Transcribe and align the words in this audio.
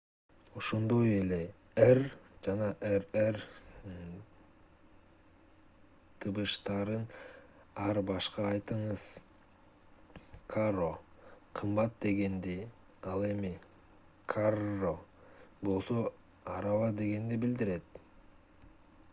ошондой 0.59 1.09
эле 1.15 1.37
r 1.87 1.99
жана 2.45 2.69
rr 2.99 3.35
тыбыштарын 6.25 7.03
ар 7.85 7.99
башка 8.09 8.47
айтыңыз 8.53 9.03
caro 10.55 10.89
кымбат 11.61 12.01
дегенди 12.09 12.57
ал 13.15 13.29
эми 13.31 13.53
carro 14.37 14.95
болсо 15.71 16.03
араба 16.59 16.93
дегенди 17.05 17.43
билдирет 17.47 18.05